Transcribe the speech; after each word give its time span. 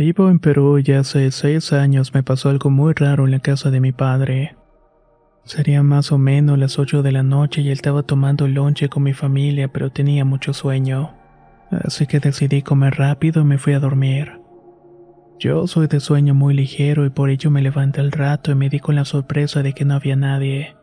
Vivo 0.00 0.30
en 0.30 0.38
Perú 0.38 0.78
y 0.82 0.92
hace 0.92 1.30
seis 1.30 1.74
años 1.74 2.14
me 2.14 2.22
pasó 2.22 2.48
algo 2.48 2.70
muy 2.70 2.94
raro 2.94 3.26
en 3.26 3.32
la 3.32 3.40
casa 3.40 3.70
de 3.70 3.80
mi 3.80 3.92
padre. 3.92 4.56
Sería 5.44 5.82
más 5.82 6.10
o 6.10 6.16
menos 6.16 6.58
las 6.58 6.78
ocho 6.78 7.02
de 7.02 7.12
la 7.12 7.22
noche 7.22 7.60
y 7.60 7.70
estaba 7.70 8.02
tomando 8.02 8.48
lonche 8.48 8.88
con 8.88 9.02
mi 9.02 9.12
familia, 9.12 9.68
pero 9.68 9.90
tenía 9.90 10.24
mucho 10.24 10.54
sueño. 10.54 11.12
Así 11.70 12.06
que 12.06 12.18
decidí 12.18 12.62
comer 12.62 12.94
rápido 12.94 13.42
y 13.42 13.44
me 13.44 13.58
fui 13.58 13.74
a 13.74 13.78
dormir. 13.78 14.40
Yo 15.38 15.66
soy 15.66 15.86
de 15.86 16.00
sueño 16.00 16.34
muy 16.34 16.54
ligero 16.54 17.04
y 17.04 17.10
por 17.10 17.28
ello 17.28 17.50
me 17.50 17.60
levanté 17.60 18.00
al 18.00 18.10
rato 18.10 18.52
y 18.52 18.54
me 18.54 18.70
di 18.70 18.78
con 18.78 18.94
la 18.94 19.04
sorpresa 19.04 19.62
de 19.62 19.74
que 19.74 19.84
no 19.84 19.96
había 19.96 20.16
nadie. 20.16 20.76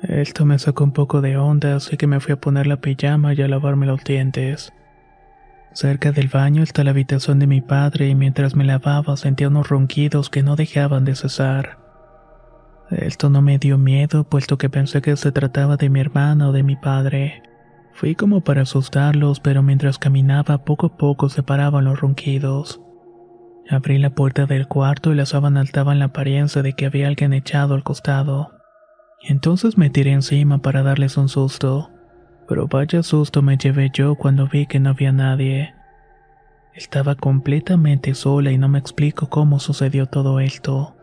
Esto 0.00 0.46
me 0.46 0.58
sacó 0.58 0.84
un 0.84 0.92
poco 0.92 1.20
de 1.20 1.36
onda, 1.36 1.76
así 1.76 1.98
que 1.98 2.06
me 2.06 2.20
fui 2.20 2.32
a 2.32 2.40
poner 2.40 2.66
la 2.66 2.80
pijama 2.80 3.34
y 3.34 3.42
a 3.42 3.48
lavarme 3.48 3.84
los 3.84 4.02
dientes. 4.02 4.72
Cerca 5.72 6.10
del 6.10 6.28
baño 6.28 6.62
está 6.64 6.82
la 6.82 6.90
habitación 6.90 7.38
de 7.38 7.46
mi 7.46 7.60
padre 7.60 8.08
y 8.08 8.14
mientras 8.14 8.56
me 8.56 8.64
lavaba 8.64 9.16
sentía 9.16 9.48
unos 9.48 9.68
ronquidos 9.68 10.28
que 10.28 10.42
no 10.42 10.56
dejaban 10.56 11.04
de 11.04 11.14
cesar. 11.14 11.78
Esto 12.90 13.30
no 13.30 13.40
me 13.40 13.58
dio 13.58 13.78
miedo, 13.78 14.24
puesto 14.24 14.58
que 14.58 14.68
pensé 14.68 15.00
que 15.00 15.16
se 15.16 15.30
trataba 15.30 15.76
de 15.76 15.88
mi 15.88 16.00
hermana 16.00 16.48
o 16.48 16.52
de 16.52 16.64
mi 16.64 16.74
padre. 16.74 17.42
Fui 17.92 18.16
como 18.16 18.40
para 18.40 18.62
asustarlos, 18.62 19.38
pero 19.38 19.62
mientras 19.62 19.98
caminaba 19.98 20.64
poco 20.64 20.86
a 20.86 20.96
poco 20.96 21.28
se 21.28 21.44
paraban 21.44 21.84
los 21.84 22.00
ronquidos. 22.00 22.80
Abrí 23.70 23.98
la 23.98 24.10
puerta 24.10 24.46
del 24.46 24.66
cuarto 24.66 25.12
y 25.12 25.14
la 25.14 25.26
sábana 25.26 25.62
estaba 25.62 25.92
en 25.92 26.00
la 26.00 26.06
apariencia 26.06 26.62
de 26.62 26.72
que 26.72 26.86
había 26.86 27.06
alguien 27.06 27.32
echado 27.32 27.74
al 27.74 27.84
costado. 27.84 28.50
Entonces 29.22 29.78
me 29.78 29.88
tiré 29.88 30.10
encima 30.10 30.58
para 30.58 30.82
darles 30.82 31.16
un 31.16 31.28
susto 31.28 31.90
pero 32.50 32.66
vaya 32.66 33.04
susto 33.04 33.42
me 33.42 33.56
llevé 33.56 33.90
yo 33.94 34.16
cuando 34.16 34.48
vi 34.48 34.66
que 34.66 34.80
no 34.80 34.90
había 34.90 35.12
nadie. 35.12 35.72
Estaba 36.74 37.14
completamente 37.14 38.12
sola 38.16 38.50
y 38.50 38.58
no 38.58 38.68
me 38.68 38.80
explico 38.80 39.28
cómo 39.28 39.60
sucedió 39.60 40.06
todo 40.06 40.40
esto. 40.40 40.96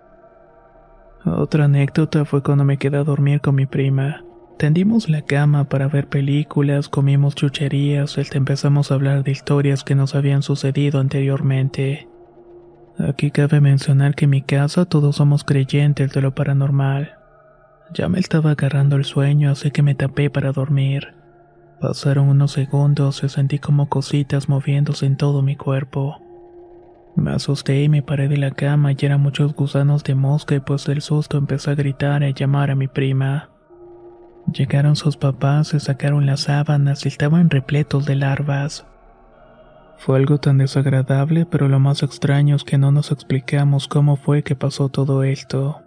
Otra 1.24 1.64
anécdota 1.64 2.26
fue 2.26 2.44
cuando 2.44 2.66
me 2.66 2.76
quedé 2.76 2.98
a 2.98 3.06
dormir 3.06 3.40
con 3.40 3.56
mi 3.56 3.66
prima. 3.66 4.26
Tendimos 4.58 5.08
la 5.08 5.22
cama 5.22 5.70
para 5.70 5.88
ver 5.88 6.10
películas, 6.10 6.90
comimos 6.90 7.34
chucherías, 7.34 8.18
hasta 8.18 8.38
empezamos 8.38 8.92
a 8.92 8.96
hablar 8.96 9.24
de 9.24 9.32
historias 9.32 9.86
que 9.86 9.96
nos 9.96 10.16
habían 10.16 10.44
sucedido 10.44 11.00
anteriormente. 11.00 12.10
Aquí 13.00 13.32
cabe 13.32 13.62
mencionar 13.62 14.16
que 14.16 14.26
en 14.26 14.32
mi 14.32 14.42
casa 14.42 14.84
todos 14.84 15.16
somos 15.16 15.46
creyentes 15.46 16.12
de 16.12 16.22
lo 16.22 16.36
paranormal. 16.36 17.14
Ya 17.94 18.10
me 18.10 18.20
estaba 18.20 18.52
agarrando 18.52 18.98
el 18.98 19.06
sueño, 19.06 19.52
así 19.52 19.72
que 19.72 19.82
me 19.82 19.96
tapé 19.96 20.30
para 20.30 20.52
dormir. 20.52 21.17
Pasaron 21.80 22.30
unos 22.30 22.54
segundos 22.54 23.24
y 23.24 23.30
sentí 23.30 23.60
como 23.60 23.88
cositas 23.88 24.50
moviéndose 24.50 25.06
en 25.06 25.16
todo 25.16 25.44
mi 25.44 25.56
cuerpo. 25.56 26.18
Me 27.16 27.32
asusté 27.32 27.84
y 27.84 27.90
me 27.90 28.02
paré 28.02 28.28
de 28.28 28.38
la 28.38 28.52
cama 28.52 28.92
y 28.92 28.98
eran 29.00 29.22
muchos 29.22 29.54
gusanos 29.54 30.04
de 30.04 30.16
mosca 30.16 30.56
y 30.56 30.60
pues 30.60 30.86
del 30.86 31.02
susto 31.02 31.38
empecé 31.38 31.72
a 31.72 31.76
gritar 31.76 32.24
y 32.24 32.34
llamar 32.34 32.72
a 32.72 32.76
mi 32.76 32.88
prima. 32.88 33.50
Llegaron 34.52 34.96
sus 34.96 35.18
papás, 35.18 35.68
se 35.70 35.80
sacaron 35.80 36.26
las 36.26 36.42
sábanas 36.42 37.06
y 37.06 37.10
estaban 37.10 37.50
repletos 37.50 38.06
de 38.06 38.16
larvas. 38.16 38.86
Fue 39.98 40.18
algo 40.18 40.40
tan 40.40 40.60
desagradable, 40.60 41.46
pero 41.46 41.68
lo 41.68 41.80
más 41.80 42.02
extraño 42.02 42.56
es 42.56 42.64
que 42.64 42.78
no 42.78 42.92
nos 42.92 43.12
explicamos 43.12 43.88
cómo 43.88 44.16
fue 44.16 44.44
que 44.44 44.56
pasó 44.56 44.90
todo 44.90 45.24
esto. 45.24 45.82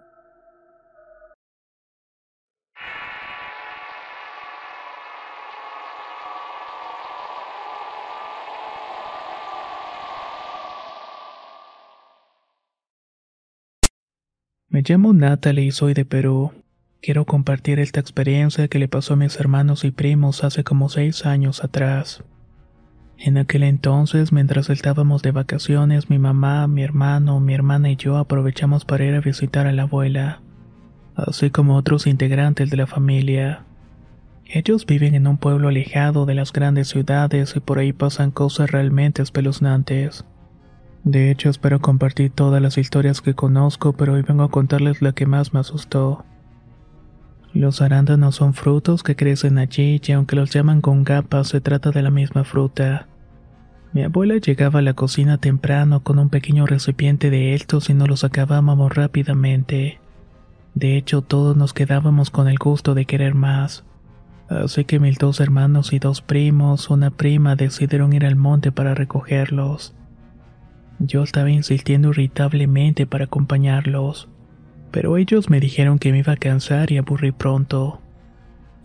Me 14.73 14.85
llamo 14.87 15.13
Natalie 15.13 15.65
y 15.65 15.71
soy 15.73 15.95
de 15.95 16.05
Perú. 16.05 16.53
Quiero 17.03 17.25
compartir 17.25 17.81
esta 17.81 17.99
experiencia 17.99 18.69
que 18.69 18.79
le 18.79 18.87
pasó 18.87 19.15
a 19.15 19.17
mis 19.17 19.37
hermanos 19.41 19.85
y 19.85 19.91
primos 19.91 20.45
hace 20.45 20.63
como 20.63 20.89
seis 20.89 21.27
años 21.27 21.65
atrás. 21.65 22.23
En 23.19 23.37
aquel 23.37 23.65
entonces, 23.65 24.31
mientras 24.31 24.71
estábamos 24.71 25.23
de 25.23 25.33
vacaciones, 25.33 26.09
mi 26.09 26.21
mamá, 26.21 26.69
mi 26.69 26.85
hermano, 26.85 27.41
mi 27.41 27.53
hermana 27.53 27.91
y 27.91 27.97
yo 27.97 28.17
aprovechamos 28.17 28.85
para 28.85 29.05
ir 29.05 29.17
a 29.17 29.21
visitar 29.21 29.67
a 29.67 29.73
la 29.73 29.83
abuela, 29.83 30.41
así 31.17 31.51
como 31.51 31.75
otros 31.75 32.07
integrantes 32.07 32.71
de 32.71 32.77
la 32.77 32.87
familia. 32.87 33.65
Ellos 34.47 34.87
viven 34.87 35.17
en 35.17 35.27
un 35.27 35.37
pueblo 35.37 35.67
alejado 35.67 36.27
de 36.27 36.37
las 36.37 36.53
grandes 36.53 36.87
ciudades 36.87 37.57
y 37.57 37.61
por 37.61 37.81
ahí 37.81 37.93
pasan 37.93 38.31
cosas 38.31 38.71
realmente 38.71 39.21
espeluznantes. 39.21 40.25
De 41.05 41.31
hecho, 41.31 41.49
espero 41.49 41.81
compartir 41.81 42.31
todas 42.31 42.61
las 42.61 42.77
historias 42.77 43.21
que 43.21 43.35
conozco, 43.35 43.95
pero 43.95 44.15
hoy 44.15 44.23
vengo 44.23 44.43
a 44.43 44.51
contarles 44.51 45.01
la 45.01 45.13
que 45.13 45.27
más 45.27 45.55
me 45.55 45.61
asustó. 45.61 46.25
Los 47.53 47.81
arándanos 47.81 48.37
son 48.37 48.55
frutos 48.55 49.03
que 49.03 49.17
crecen 49.17 49.59
allí 49.59 50.01
y 50.07 50.13
aunque 50.13 50.37
los 50.37 50.51
llaman 50.51 50.81
con 50.81 51.03
gapas, 51.03 51.49
se 51.49 51.61
trata 51.61 51.91
de 51.91 52.03
la 52.03 52.11
misma 52.11 52.45
fruta. 52.45 53.09
Mi 53.93 54.05
abuela 54.05 54.37
llegaba 54.37 54.79
a 54.79 54.83
la 54.83 54.95
cocina 54.95 55.39
temprano 55.39 56.05
con 56.05 56.21
un 56.21 56.29
pequeño 56.29 56.67
recipiente 56.67 57.29
de 57.31 57.55
estos 57.55 57.91
y 57.91 57.95
nos 57.95 58.09
los 58.09 58.23
acabábamos 58.23 58.95
rápidamente. 58.95 60.01
De 60.75 60.97
hecho, 60.97 61.23
todos 61.23 61.57
nos 61.57 61.73
quedábamos 61.73 62.31
con 62.31 62.47
el 62.47 62.57
gusto 62.59 62.95
de 62.95 63.05
querer 63.05 63.35
más. 63.35 63.85
Así 64.49 64.85
que 64.85 65.01
mis 65.01 65.19
dos 65.19 65.41
hermanos 65.41 65.93
y 65.93 65.99
dos 65.99 66.21
primos, 66.21 66.89
una 66.91 67.11
prima, 67.11 67.57
decidieron 67.57 68.13
ir 68.13 68.27
al 68.27 68.37
monte 68.37 68.71
para 68.71 68.95
recogerlos. 68.95 69.95
Yo 71.03 71.23
estaba 71.23 71.51
insistiendo 71.51 72.11
irritablemente 72.11 73.07
para 73.07 73.25
acompañarlos, 73.25 74.29
pero 74.91 75.17
ellos 75.17 75.49
me 75.49 75.59
dijeron 75.59 75.99
que 75.99 76.13
me 76.13 76.19
iba 76.19 76.35
a 76.35 76.37
cansar 76.37 76.93
y 76.93 76.99
aburrir 76.99 77.33
pronto, 77.33 78.03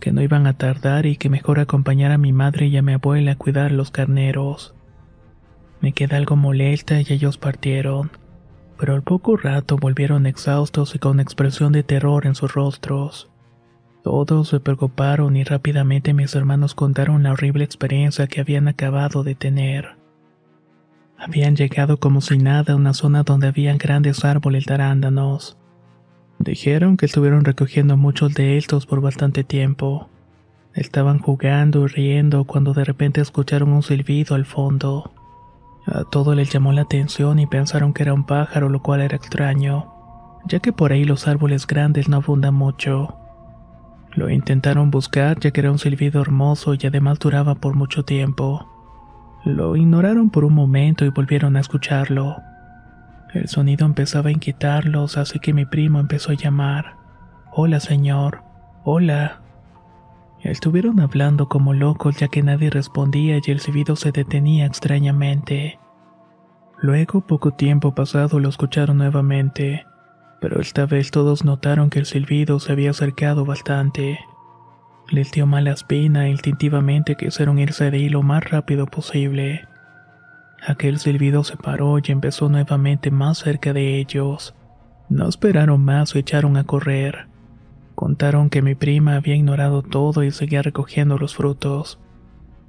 que 0.00 0.12
no 0.12 0.22
iban 0.22 0.46
a 0.46 0.54
tardar 0.54 1.04
y 1.04 1.16
que 1.16 1.28
mejor 1.28 1.60
acompañar 1.60 2.12
a 2.12 2.18
mi 2.18 2.32
madre 2.32 2.68
y 2.68 2.76
a 2.78 2.82
mi 2.82 2.94
abuela 2.94 3.32
a 3.32 3.36
cuidar 3.36 3.70
los 3.70 3.90
carneros. 3.90 4.74
Me 5.82 5.92
quedé 5.92 6.16
algo 6.16 6.36
molesta 6.36 6.98
y 7.02 7.06
ellos 7.10 7.36
partieron, 7.36 8.10
pero 8.78 8.94
al 8.94 9.02
poco 9.02 9.36
rato 9.36 9.76
volvieron 9.76 10.24
exhaustos 10.24 10.94
y 10.94 10.98
con 10.98 11.20
expresión 11.20 11.72
de 11.72 11.82
terror 11.82 12.24
en 12.24 12.34
sus 12.34 12.54
rostros. 12.54 13.30
Todos 14.02 14.48
se 14.48 14.60
preocuparon 14.60 15.36
y 15.36 15.44
rápidamente 15.44 16.14
mis 16.14 16.34
hermanos 16.34 16.74
contaron 16.74 17.24
la 17.24 17.32
horrible 17.32 17.64
experiencia 17.64 18.26
que 18.26 18.40
habían 18.40 18.68
acabado 18.68 19.22
de 19.22 19.34
tener. 19.34 20.05
Habían 21.18 21.56
llegado 21.56 21.98
como 21.98 22.20
si 22.20 22.36
nada 22.38 22.74
a 22.74 22.76
una 22.76 22.92
zona 22.92 23.22
donde 23.22 23.48
habían 23.48 23.78
grandes 23.78 24.24
árboles 24.24 24.66
de 24.66 24.74
arándanos. 24.74 25.56
Dijeron 26.38 26.96
que 26.96 27.06
estuvieron 27.06 27.44
recogiendo 27.44 27.96
muchos 27.96 28.34
de 28.34 28.58
estos 28.58 28.86
por 28.86 29.00
bastante 29.00 29.42
tiempo. 29.42 30.08
Estaban 30.74 31.18
jugando 31.18 31.84
y 31.84 31.88
riendo 31.88 32.44
cuando 32.44 32.74
de 32.74 32.84
repente 32.84 33.22
escucharon 33.22 33.72
un 33.72 33.82
silbido 33.82 34.34
al 34.34 34.44
fondo. 34.44 35.10
A 35.86 36.04
todo 36.04 36.34
les 36.34 36.52
llamó 36.52 36.72
la 36.72 36.82
atención 36.82 37.38
y 37.38 37.46
pensaron 37.46 37.94
que 37.94 38.02
era 38.02 38.12
un 38.12 38.26
pájaro, 38.26 38.68
lo 38.68 38.82
cual 38.82 39.00
era 39.00 39.16
extraño, 39.16 39.86
ya 40.46 40.58
que 40.58 40.72
por 40.72 40.92
ahí 40.92 41.04
los 41.04 41.26
árboles 41.26 41.66
grandes 41.66 42.08
no 42.08 42.18
abundan 42.18 42.54
mucho. 42.54 43.16
Lo 44.12 44.28
intentaron 44.28 44.90
buscar 44.90 45.40
ya 45.40 45.50
que 45.50 45.60
era 45.60 45.70
un 45.70 45.78
silbido 45.78 46.20
hermoso 46.20 46.74
y 46.74 46.86
además 46.86 47.18
duraba 47.18 47.54
por 47.54 47.74
mucho 47.74 48.04
tiempo. 48.04 48.75
Lo 49.46 49.76
ignoraron 49.76 50.30
por 50.30 50.44
un 50.44 50.54
momento 50.54 51.04
y 51.04 51.10
volvieron 51.10 51.56
a 51.56 51.60
escucharlo. 51.60 52.42
El 53.32 53.46
sonido 53.46 53.86
empezaba 53.86 54.30
a 54.30 54.32
inquietarlos, 54.32 55.16
así 55.18 55.38
que 55.38 55.52
mi 55.52 55.64
primo 55.64 56.00
empezó 56.00 56.32
a 56.32 56.34
llamar. 56.34 56.96
Hola, 57.52 57.78
señor. 57.78 58.42
Hola. 58.82 59.42
Estuvieron 60.42 60.98
hablando 60.98 61.48
como 61.48 61.74
locos 61.74 62.16
ya 62.16 62.26
que 62.26 62.42
nadie 62.42 62.70
respondía 62.70 63.38
y 63.38 63.50
el 63.52 63.60
silbido 63.60 63.94
se 63.94 64.10
detenía 64.10 64.66
extrañamente. 64.66 65.78
Luego, 66.82 67.20
poco 67.20 67.52
tiempo 67.52 67.94
pasado, 67.94 68.40
lo 68.40 68.48
escucharon 68.48 68.98
nuevamente, 68.98 69.86
pero 70.40 70.60
esta 70.60 70.86
vez 70.86 71.12
todos 71.12 71.44
notaron 71.44 71.88
que 71.88 72.00
el 72.00 72.06
silbido 72.06 72.58
se 72.58 72.72
había 72.72 72.90
acercado 72.90 73.44
bastante. 73.44 74.18
Les 75.08 75.30
dio 75.30 75.46
mala 75.46 75.70
espina 75.70 76.26
e 76.26 76.30
instintivamente 76.30 77.14
quisieron 77.14 77.58
irse 77.58 77.90
de 77.90 77.96
ahí 77.96 78.08
lo 78.08 78.22
más 78.22 78.50
rápido 78.50 78.86
posible. 78.86 79.66
Aquel 80.66 80.98
silbido 80.98 81.44
se 81.44 81.56
paró 81.56 81.98
y 81.98 82.10
empezó 82.10 82.48
nuevamente 82.48 83.12
más 83.12 83.38
cerca 83.38 83.72
de 83.72 84.00
ellos. 84.00 84.54
No 85.08 85.28
esperaron 85.28 85.84
más 85.84 86.14
o 86.14 86.18
echaron 86.18 86.56
a 86.56 86.64
correr. 86.64 87.28
Contaron 87.94 88.50
que 88.50 88.62
mi 88.62 88.74
prima 88.74 89.14
había 89.14 89.36
ignorado 89.36 89.82
todo 89.82 90.24
y 90.24 90.32
seguía 90.32 90.62
recogiendo 90.62 91.18
los 91.18 91.36
frutos. 91.36 92.00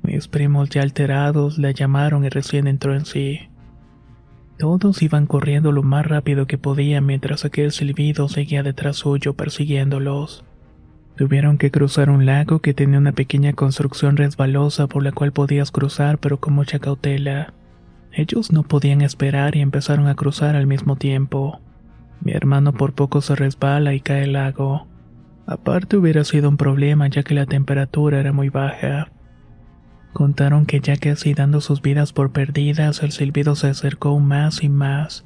Mis 0.03 0.27
primos 0.27 0.69
ya 0.69 0.83
alterados 0.83 1.57
la 1.57 1.71
llamaron 1.71 2.23
y 2.23 2.29
recién 2.29 2.67
entró 2.67 2.93
en 2.93 3.05
sí. 3.05 3.49
Todos 4.59 5.01
iban 5.01 5.25
corriendo 5.25 5.71
lo 5.71 5.81
más 5.81 6.05
rápido 6.05 6.45
que 6.45 6.57
podían 6.57 7.05
mientras 7.05 7.45
aquel 7.45 7.71
silbido 7.71 8.29
seguía 8.29 8.61
detrás 8.61 8.97
suyo 8.97 9.33
persiguiéndolos. 9.33 10.45
Tuvieron 11.17 11.57
que 11.57 11.71
cruzar 11.71 12.11
un 12.11 12.27
lago 12.27 12.59
que 12.59 12.75
tenía 12.75 12.99
una 12.99 13.11
pequeña 13.11 13.53
construcción 13.53 14.17
resbalosa 14.17 14.85
por 14.85 15.01
la 15.01 15.11
cual 15.11 15.31
podías 15.31 15.71
cruzar 15.71 16.19
pero 16.19 16.39
con 16.39 16.53
mucha 16.53 16.77
cautela. 16.77 17.53
Ellos 18.13 18.51
no 18.51 18.61
podían 18.61 19.01
esperar 19.01 19.55
y 19.55 19.61
empezaron 19.61 20.07
a 20.07 20.15
cruzar 20.15 20.55
al 20.55 20.67
mismo 20.67 20.95
tiempo. 20.95 21.59
Mi 22.21 22.33
hermano 22.33 22.71
por 22.71 22.93
poco 22.93 23.21
se 23.21 23.35
resbala 23.35 23.95
y 23.95 23.99
cae 23.99 24.25
al 24.25 24.33
lago. 24.33 24.87
Aparte 25.47 25.97
hubiera 25.97 26.23
sido 26.23 26.49
un 26.49 26.57
problema 26.57 27.07
ya 27.07 27.23
que 27.23 27.33
la 27.33 27.47
temperatura 27.47 28.19
era 28.19 28.31
muy 28.31 28.49
baja. 28.49 29.09
Contaron 30.13 30.67
que 30.67 30.81
ya 30.81 30.97
casi 30.97 31.33
dando 31.33 31.61
sus 31.61 31.81
vidas 31.81 32.13
por 32.13 32.31
perdidas, 32.31 33.01
el 33.01 33.11
silbido 33.11 33.55
se 33.55 33.69
acercó 33.69 34.19
más 34.19 34.63
y 34.63 34.69
más. 34.69 35.25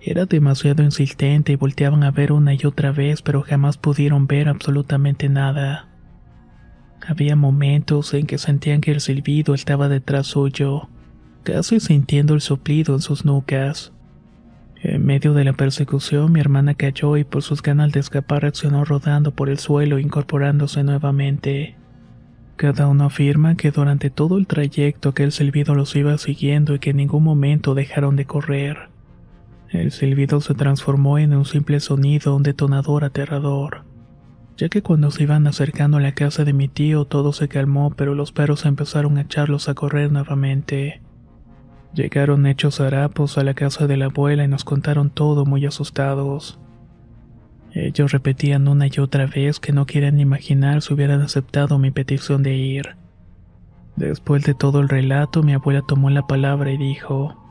Era 0.00 0.26
demasiado 0.26 0.82
insistente 0.82 1.52
y 1.52 1.56
volteaban 1.56 2.04
a 2.04 2.10
ver 2.10 2.32
una 2.32 2.54
y 2.54 2.60
otra 2.64 2.92
vez, 2.92 3.20
pero 3.22 3.42
jamás 3.42 3.78
pudieron 3.78 4.26
ver 4.26 4.48
absolutamente 4.48 5.28
nada. 5.28 5.88
Había 7.06 7.36
momentos 7.36 8.14
en 8.14 8.26
que 8.26 8.38
sentían 8.38 8.80
que 8.80 8.92
el 8.92 9.00
silbido 9.00 9.54
estaba 9.54 9.88
detrás 9.88 10.28
suyo, 10.28 10.88
casi 11.42 11.80
sintiendo 11.80 12.34
el 12.34 12.40
soplido 12.40 12.94
en 12.94 13.00
sus 13.00 13.24
nucas. 13.24 13.92
En 14.80 15.04
medio 15.04 15.34
de 15.34 15.44
la 15.44 15.54
persecución, 15.54 16.30
mi 16.30 16.38
hermana 16.38 16.74
cayó 16.74 17.16
y 17.16 17.24
por 17.24 17.42
sus 17.42 17.62
ganas 17.62 17.90
de 17.92 18.00
escapar 18.00 18.42
reaccionó 18.42 18.84
rodando 18.84 19.32
por 19.32 19.48
el 19.48 19.58
suelo, 19.58 19.98
incorporándose 19.98 20.84
nuevamente. 20.84 21.76
Cada 22.56 22.86
uno 22.86 23.04
afirma 23.06 23.56
que 23.56 23.72
durante 23.72 24.10
todo 24.10 24.38
el 24.38 24.46
trayecto 24.46 25.08
aquel 25.08 25.32
silbido 25.32 25.74
los 25.74 25.94
iba 25.96 26.16
siguiendo 26.18 26.74
y 26.74 26.78
que 26.78 26.90
en 26.90 26.98
ningún 26.98 27.24
momento 27.24 27.74
dejaron 27.74 28.14
de 28.14 28.26
correr. 28.26 28.88
El 29.70 29.92
silbido 29.92 30.40
se 30.40 30.54
transformó 30.54 31.18
en 31.18 31.34
un 31.34 31.44
simple 31.44 31.80
sonido, 31.80 32.34
un 32.34 32.42
detonador 32.42 33.04
aterrador. 33.04 33.84
Ya 34.56 34.68
que 34.68 34.82
cuando 34.82 35.10
se 35.10 35.22
iban 35.22 35.46
acercando 35.46 35.98
a 35.98 36.00
la 36.00 36.12
casa 36.12 36.44
de 36.44 36.52
mi 36.52 36.68
tío 36.68 37.04
todo 37.04 37.32
se 37.32 37.48
calmó, 37.48 37.90
pero 37.90 38.14
los 38.14 38.32
perros 38.32 38.64
empezaron 38.64 39.18
a 39.18 39.22
echarlos 39.22 39.68
a 39.68 39.74
correr 39.74 40.10
nuevamente. 40.10 41.02
Llegaron 41.94 42.46
hechos 42.46 42.80
harapos 42.80 43.38
a 43.38 43.44
la 43.44 43.54
casa 43.54 43.86
de 43.86 43.96
la 43.96 44.06
abuela 44.06 44.44
y 44.44 44.48
nos 44.48 44.64
contaron 44.64 45.10
todo 45.10 45.44
muy 45.44 45.64
asustados. 45.66 46.58
Ellos 47.72 48.10
repetían 48.12 48.68
una 48.68 48.86
y 48.86 48.98
otra 48.98 49.26
vez 49.26 49.60
que 49.60 49.72
no 49.72 49.86
querían 49.86 50.18
imaginar 50.18 50.80
si 50.80 50.94
hubieran 50.94 51.20
aceptado 51.20 51.78
mi 51.78 51.90
petición 51.90 52.42
de 52.42 52.56
ir. 52.56 52.96
Después 53.96 54.44
de 54.44 54.54
todo 54.54 54.80
el 54.80 54.88
relato, 54.88 55.42
mi 55.42 55.52
abuela 55.52 55.82
tomó 55.86 56.08
la 56.08 56.26
palabra 56.26 56.72
y 56.72 56.78
dijo, 56.78 57.47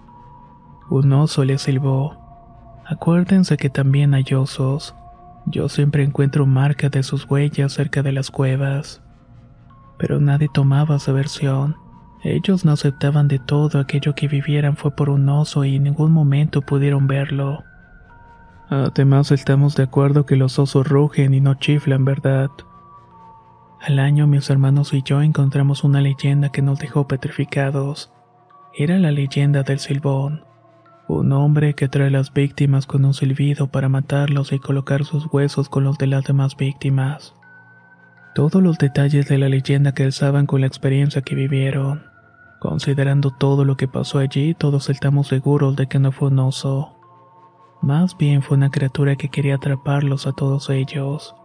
un 0.90 1.12
oso 1.14 1.44
le 1.44 1.58
silbó. 1.58 2.16
Acuérdense 2.86 3.58
que 3.58 3.70
también 3.70 4.14
hay 4.14 4.26
osos. 4.34 4.96
Yo 5.46 5.70
siempre 5.70 6.04
encuentro 6.04 6.46
marcas 6.46 6.92
de 6.92 7.04
sus 7.04 7.30
huellas 7.30 7.74
cerca 7.74 8.02
de 8.02 8.12
las 8.12 8.32
cuevas. 8.32 9.02
Pero 9.98 10.20
nadie 10.20 10.50
tomaba 10.54 11.00
su 11.00 11.14
versión. 11.14 11.76
Ellos 12.24 12.66
no 12.66 12.72
aceptaban 12.72 13.28
de 13.28 13.40
todo 13.40 13.80
aquello 13.80 14.16
que 14.16 14.28
vivieran 14.28 14.76
fue 14.76 14.92
por 14.92 15.10
un 15.10 15.28
oso 15.30 15.64
y 15.66 15.76
en 15.76 15.84
ningún 15.84 16.12
momento 16.12 16.62
pudieron 16.62 17.08
verlo. 17.08 17.64
Además 18.70 19.32
estamos 19.32 19.76
de 19.76 19.84
acuerdo 19.84 20.26
que 20.26 20.36
los 20.36 20.60
osos 20.60 20.88
rugen 20.88 21.34
y 21.34 21.40
no 21.40 21.56
chiflan, 21.56 22.04
¿verdad? 22.04 22.50
Al 23.80 24.00
año 24.00 24.28
mis 24.28 24.50
hermanos 24.50 24.94
y 24.94 25.04
yo 25.04 25.22
encontramos 25.22 25.84
una 25.84 26.02
leyenda 26.02 26.50
que 26.50 26.62
nos 26.62 26.80
dejó 26.80 27.08
petrificados. 27.08 28.12
Era 28.74 28.98
la 28.98 29.12
leyenda 29.12 29.64
del 29.64 29.80
silbón. 29.80 30.47
Un 31.10 31.32
hombre 31.32 31.74
que 31.74 31.88
trae 31.88 32.08
a 32.08 32.12
las 32.12 32.34
víctimas 32.34 32.86
con 32.86 33.06
un 33.06 33.14
silbido 33.14 33.68
para 33.68 33.88
matarlos 33.88 34.52
y 34.52 34.60
colocar 34.60 35.06
sus 35.06 35.26
huesos 35.32 35.70
con 35.70 35.86
los 35.86 35.98
de 35.98 36.08
las 36.08 36.26
demás 36.26 36.58
víctimas. 36.58 37.34
Todos 38.36 38.62
los 38.62 38.78
detalles 38.78 39.28
de 39.30 39.38
la 39.38 39.48
leyenda 39.48 39.94
calzaban 39.94 40.46
con 40.46 40.62
la 40.62 40.68
experiencia 40.68 41.22
que 41.22 41.34
vivieron. 41.34 42.04
Considerando 42.60 43.32
todo 43.32 43.64
lo 43.64 43.78
que 43.78 43.88
pasó 43.88 44.20
allí, 44.20 44.54
todos 44.54 44.90
estamos 44.90 45.28
seguros 45.28 45.78
de 45.78 45.88
que 45.88 45.98
no 45.98 46.12
fue 46.12 46.28
un 46.28 46.40
oso. 46.40 46.94
Más 47.82 48.18
bien 48.18 48.42
fue 48.42 48.58
una 48.58 48.70
criatura 48.70 49.16
que 49.16 49.30
quería 49.30 49.56
atraparlos 49.56 50.28
a 50.28 50.34
todos 50.34 50.70
ellos. 50.70 51.36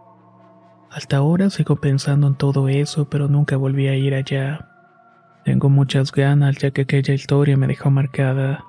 Hasta 0.91 1.17
ahora 1.17 1.49
sigo 1.49 1.77
pensando 1.77 2.27
en 2.27 2.35
todo 2.35 2.67
eso, 2.67 3.09
pero 3.09 3.29
nunca 3.29 3.55
volví 3.55 3.87
a 3.87 3.95
ir 3.95 4.13
allá. 4.13 4.67
Tengo 5.45 5.69
muchas 5.69 6.11
ganas 6.11 6.57
ya 6.57 6.71
que 6.71 6.81
aquella 6.81 7.13
historia 7.13 7.55
me 7.55 7.67
dejó 7.67 7.89
marcada. 7.91 8.65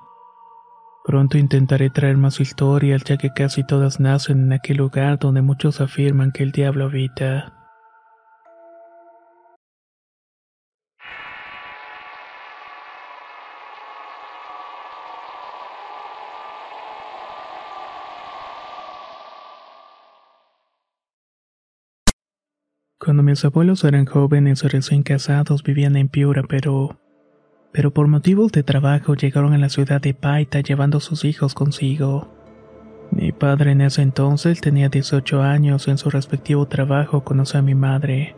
Pronto 1.06 1.37
intentaré 1.37 1.91
traer 1.91 2.17
más 2.17 2.41
historias 2.41 3.05
ya 3.05 3.19
que 3.19 3.31
casi 3.31 3.62
todas 3.62 4.01
nacen 4.01 4.45
en 4.45 4.53
aquel 4.55 4.79
lugar 4.79 5.19
donde 5.19 5.43
muchos 5.43 5.83
afirman 5.83 6.33
que 6.33 6.43
el 6.43 6.51
diablo 6.51 6.87
habita. 6.87 7.53
Cuando 22.99 23.23
mis 23.23 23.44
abuelos 23.44 23.84
eran 23.84 24.06
jóvenes 24.06 24.63
recién 24.63 25.03
casados 25.03 25.63
vivían 25.63 25.96
en 25.96 26.08
Piura, 26.08 26.43
Perú 26.44 26.96
pero 27.75 27.93
por 27.93 28.07
motivos 28.07 28.53
de 28.53 28.63
trabajo 28.63 29.17
llegaron 29.17 29.53
a 29.53 29.59
la 29.59 29.69
ciudad 29.69 30.01
de 30.01 30.15
Paita 30.15 30.61
llevando 30.61 30.99
a 30.99 31.01
sus 31.01 31.25
hijos 31.25 31.55
consigo. 31.55 32.29
Mi 33.11 33.33
padre 33.33 33.73
en 33.73 33.81
ese 33.81 34.01
entonces 34.01 34.61
tenía 34.61 34.89
18 34.89 35.43
años 35.43 35.89
y 35.89 35.91
en 35.91 35.99
su 35.99 36.09
respectivo 36.09 36.69
trabajo 36.69 37.25
conoció 37.25 37.59
a 37.59 37.63
mi 37.63 37.75
madre. 37.75 38.37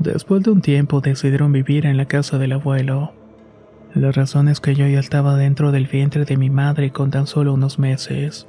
Después 0.00 0.42
de 0.42 0.50
un 0.50 0.62
tiempo 0.62 1.00
decidieron 1.00 1.52
vivir 1.52 1.86
en 1.86 1.96
la 1.96 2.06
casa 2.06 2.38
del 2.38 2.54
abuelo. 2.54 3.12
La 3.94 4.10
razón 4.10 4.48
es 4.48 4.58
que 4.58 4.74
yo 4.74 4.88
ya 4.88 4.98
estaba 4.98 5.36
dentro 5.36 5.70
del 5.70 5.86
vientre 5.86 6.24
de 6.24 6.36
mi 6.36 6.50
madre 6.50 6.90
con 6.90 7.12
tan 7.12 7.28
solo 7.28 7.54
unos 7.54 7.78
meses. 7.78 8.48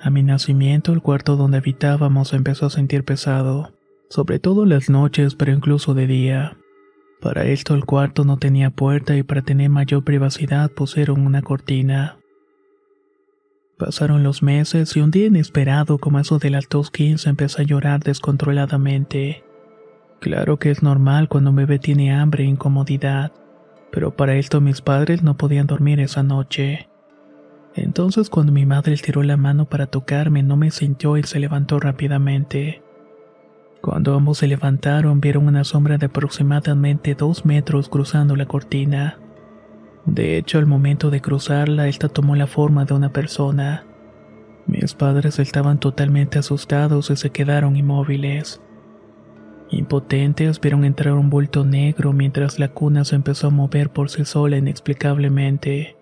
A 0.00 0.08
mi 0.08 0.22
nacimiento 0.22 0.94
el 0.94 1.02
cuarto 1.02 1.36
donde 1.36 1.58
habitábamos 1.58 2.32
empezó 2.32 2.66
a 2.66 2.70
sentir 2.70 3.04
pesado, 3.04 3.74
sobre 4.08 4.38
todo 4.38 4.64
las 4.64 4.88
noches 4.88 5.34
pero 5.34 5.52
incluso 5.52 5.92
de 5.92 6.06
día. 6.06 6.56
Para 7.24 7.46
esto 7.46 7.74
el 7.74 7.86
cuarto 7.86 8.26
no 8.26 8.36
tenía 8.36 8.68
puerta 8.68 9.16
y 9.16 9.22
para 9.22 9.40
tener 9.40 9.70
mayor 9.70 10.04
privacidad 10.04 10.70
pusieron 10.70 11.26
una 11.26 11.40
cortina. 11.40 12.18
Pasaron 13.78 14.22
los 14.22 14.42
meses 14.42 14.94
y 14.94 15.00
un 15.00 15.10
día 15.10 15.28
inesperado 15.28 15.96
como 15.96 16.20
eso 16.20 16.38
de 16.38 16.50
las 16.50 16.68
2.15 16.68 17.30
empecé 17.30 17.62
a 17.62 17.64
llorar 17.64 18.00
descontroladamente. 18.00 19.42
Claro 20.20 20.58
que 20.58 20.70
es 20.70 20.82
normal 20.82 21.30
cuando 21.30 21.48
un 21.48 21.56
bebé 21.56 21.78
tiene 21.78 22.12
hambre 22.12 22.44
e 22.44 22.46
incomodidad, 22.46 23.32
pero 23.90 24.14
para 24.14 24.36
esto 24.36 24.60
mis 24.60 24.82
padres 24.82 25.22
no 25.22 25.38
podían 25.38 25.66
dormir 25.66 26.00
esa 26.00 26.22
noche. 26.22 26.90
Entonces 27.74 28.28
cuando 28.28 28.52
mi 28.52 28.66
madre 28.66 28.98
tiró 28.98 29.22
la 29.22 29.38
mano 29.38 29.64
para 29.64 29.86
tocarme 29.86 30.42
no 30.42 30.58
me 30.58 30.70
sintió 30.70 31.16
y 31.16 31.22
se 31.22 31.38
levantó 31.38 31.80
rápidamente. 31.80 32.83
Cuando 33.84 34.14
ambos 34.14 34.38
se 34.38 34.46
levantaron 34.46 35.20
vieron 35.20 35.46
una 35.46 35.62
sombra 35.62 35.98
de 35.98 36.06
aproximadamente 36.06 37.14
dos 37.14 37.44
metros 37.44 37.90
cruzando 37.90 38.34
la 38.34 38.46
cortina. 38.46 39.18
De 40.06 40.38
hecho, 40.38 40.56
al 40.56 40.64
momento 40.64 41.10
de 41.10 41.20
cruzarla, 41.20 41.86
esta 41.86 42.08
tomó 42.08 42.34
la 42.34 42.46
forma 42.46 42.86
de 42.86 42.94
una 42.94 43.12
persona. 43.12 43.84
Mis 44.66 44.94
padres 44.94 45.38
estaban 45.38 45.80
totalmente 45.80 46.38
asustados 46.38 47.10
y 47.10 47.16
se 47.16 47.28
quedaron 47.28 47.76
inmóviles. 47.76 48.62
Impotentes 49.68 50.62
vieron 50.62 50.86
entrar 50.86 51.12
un 51.12 51.28
bulto 51.28 51.66
negro 51.66 52.14
mientras 52.14 52.58
la 52.58 52.68
cuna 52.68 53.04
se 53.04 53.16
empezó 53.16 53.48
a 53.48 53.50
mover 53.50 53.90
por 53.90 54.08
sí 54.08 54.24
sola 54.24 54.56
inexplicablemente. 54.56 55.98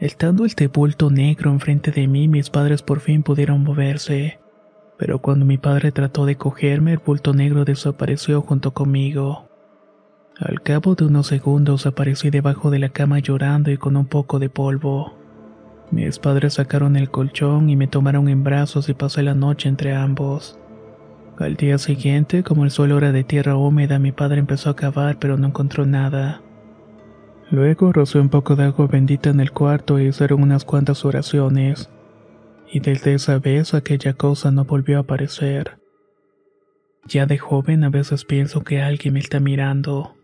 Estando 0.00 0.44
este 0.44 0.66
bulto 0.66 1.08
negro 1.08 1.52
enfrente 1.52 1.92
de 1.92 2.08
mí, 2.08 2.26
mis 2.26 2.50
padres 2.50 2.82
por 2.82 2.98
fin 2.98 3.22
pudieron 3.22 3.62
moverse. 3.62 4.40
Pero 4.98 5.20
cuando 5.20 5.44
mi 5.44 5.58
padre 5.58 5.92
trató 5.92 6.24
de 6.26 6.36
cogerme, 6.36 6.92
el 6.92 6.98
bulto 6.98 7.34
negro 7.34 7.64
desapareció 7.64 8.40
junto 8.42 8.72
conmigo. 8.72 9.48
Al 10.38 10.60
cabo 10.62 10.94
de 10.94 11.06
unos 11.06 11.28
segundos 11.28 11.86
aparecí 11.86 12.30
debajo 12.30 12.70
de 12.70 12.78
la 12.78 12.90
cama 12.90 13.18
llorando 13.18 13.70
y 13.70 13.78
con 13.78 13.96
un 13.96 14.06
poco 14.06 14.38
de 14.38 14.50
polvo. 14.50 15.14
Mis 15.90 16.18
padres 16.18 16.54
sacaron 16.54 16.96
el 16.96 17.10
colchón 17.10 17.70
y 17.70 17.76
me 17.76 17.86
tomaron 17.86 18.28
en 18.28 18.44
brazos 18.44 18.88
y 18.88 18.94
pasé 18.94 19.22
la 19.22 19.34
noche 19.34 19.68
entre 19.68 19.94
ambos. 19.94 20.58
Al 21.38 21.56
día 21.56 21.78
siguiente, 21.78 22.42
como 22.42 22.64
el 22.64 22.70
suelo 22.70 22.98
era 22.98 23.12
de 23.12 23.24
tierra 23.24 23.56
húmeda, 23.56 23.98
mi 23.98 24.12
padre 24.12 24.40
empezó 24.40 24.70
a 24.70 24.76
cavar 24.76 25.18
pero 25.18 25.36
no 25.36 25.46
encontró 25.46 25.86
nada. 25.86 26.42
Luego 27.50 27.92
roció 27.92 28.20
un 28.20 28.28
poco 28.28 28.56
de 28.56 28.64
agua 28.64 28.88
bendita 28.88 29.30
en 29.30 29.40
el 29.40 29.52
cuarto 29.52 29.98
y 30.00 30.08
hicieron 30.08 30.42
unas 30.42 30.64
cuantas 30.64 31.04
oraciones. 31.04 31.88
Y 32.70 32.80
desde 32.80 33.14
esa 33.14 33.38
vez 33.38 33.74
aquella 33.74 34.14
cosa 34.14 34.50
no 34.50 34.64
volvió 34.64 34.98
a 34.98 35.00
aparecer. 35.00 35.78
Ya 37.06 37.26
de 37.26 37.38
joven 37.38 37.84
a 37.84 37.90
veces 37.90 38.24
pienso 38.24 38.62
que 38.62 38.82
alguien 38.82 39.14
me 39.14 39.20
está 39.20 39.38
mirando. 39.38 40.14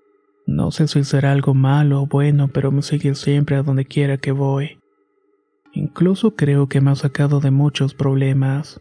No 0.47 0.73
sé 0.73 0.89
si 0.89 1.05
será 1.05 1.33
algo 1.33 1.55
malo 1.55 2.03
o 2.03 2.07
bueno, 2.07 2.49
pero 2.49 2.73
me 2.73 2.83
sigue 2.83 3.15
siempre 3.15 3.57
a 3.57 3.63
donde 3.63 3.85
quiera 3.85 4.17
que 4.19 4.33
voy. 4.33 4.81
Incluso 5.73 6.35
creo 6.35 6.69
que 6.69 6.81
me 6.81 6.91
ha 6.91 6.97
sacado 6.97 7.41
de 7.41 7.51
muchos 7.51 7.95
problemas. 7.95 8.81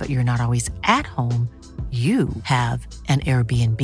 but 0.00 0.08
you're 0.08 0.24
not 0.24 0.40
always 0.40 0.68
at 0.82 1.06
home, 1.06 1.48
you 1.92 2.28
have 2.42 2.88
an 3.08 3.20
Airbnb. 3.20 3.80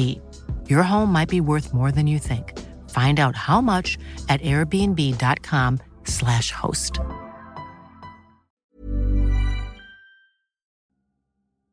Your 0.69 0.83
home 0.83 1.13
might 1.13 1.29
be 1.29 1.41
worth 1.41 1.73
more 1.73 1.93
than 1.93 2.09
you 2.09 2.19
think. 2.19 2.53
Find 2.91 3.21
out 3.21 3.37
how 3.37 3.61
much 3.61 3.99
at 4.29 4.43
airbnb.com/slash 4.43 6.51
host. 6.51 6.99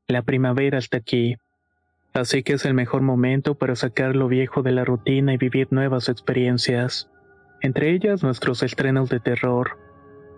La 0.09 0.21
primavera 0.21 0.77
está 0.77 0.97
aquí, 0.97 1.37
así 2.13 2.43
que 2.43 2.53
es 2.53 2.65
el 2.65 2.75
mejor 2.75 3.01
momento 3.01 3.55
para 3.55 3.75
sacar 3.75 4.15
lo 4.15 4.27
viejo 4.27 4.61
de 4.61 4.71
la 4.71 4.85
rutina 4.85 5.33
y 5.33 5.37
vivir 5.37 5.69
nuevas 5.71 6.07
experiencias, 6.09 7.09
entre 7.61 7.89
ellas 7.91 8.21
nuestros 8.21 8.61
estrenos 8.63 9.09
de 9.09 9.19
terror 9.19 9.79